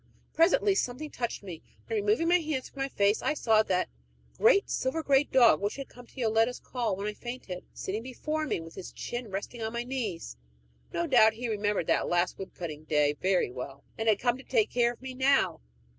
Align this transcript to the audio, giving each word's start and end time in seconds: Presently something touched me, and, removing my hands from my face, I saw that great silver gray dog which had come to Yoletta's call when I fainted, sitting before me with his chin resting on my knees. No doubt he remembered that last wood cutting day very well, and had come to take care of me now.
Presently 0.33 0.73
something 0.73 1.11
touched 1.11 1.43
me, 1.43 1.61
and, 1.87 1.95
removing 1.95 2.27
my 2.27 2.39
hands 2.39 2.69
from 2.69 2.81
my 2.81 2.89
face, 2.89 3.21
I 3.21 3.35
saw 3.35 3.61
that 3.61 3.87
great 4.35 4.67
silver 4.67 5.03
gray 5.03 5.25
dog 5.25 5.61
which 5.61 5.75
had 5.75 5.89
come 5.89 6.07
to 6.07 6.19
Yoletta's 6.19 6.59
call 6.59 6.95
when 6.95 7.05
I 7.05 7.13
fainted, 7.13 7.65
sitting 7.71 8.01
before 8.01 8.47
me 8.47 8.59
with 8.59 8.73
his 8.73 8.91
chin 8.91 9.29
resting 9.29 9.61
on 9.61 9.73
my 9.73 9.83
knees. 9.83 10.37
No 10.91 11.05
doubt 11.05 11.33
he 11.33 11.47
remembered 11.49 11.85
that 11.85 12.09
last 12.09 12.39
wood 12.39 12.55
cutting 12.55 12.85
day 12.85 13.13
very 13.13 13.51
well, 13.51 13.83
and 13.95 14.09
had 14.09 14.17
come 14.17 14.37
to 14.39 14.43
take 14.43 14.71
care 14.71 14.91
of 14.93 15.01
me 15.03 15.13
now. 15.13 15.61